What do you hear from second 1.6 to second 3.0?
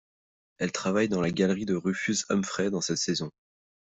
de Rufus Humphrey dans cette